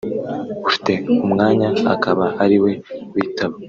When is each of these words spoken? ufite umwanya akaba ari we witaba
ufite 0.67 0.93
umwanya 1.25 1.69
akaba 1.93 2.25
ari 2.43 2.57
we 2.63 2.71
witaba 3.13 3.55